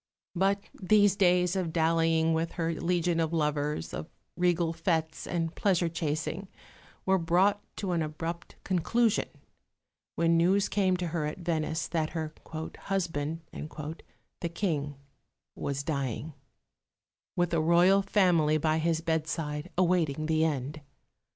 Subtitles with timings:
[0.45, 5.89] '"But these days of dallying with her legion of lovers, of regal fêtes and pleasure
[5.89, 6.47] chasing,
[7.05, 9.29] were brought to an abrupt conclusion
[10.15, 12.33] when news came to her at Venice that her
[12.85, 13.41] "husband,"
[14.39, 14.95] the King,
[15.55, 16.33] was dying,
[17.35, 20.81] with the Royal family by his bedside awaiting the end.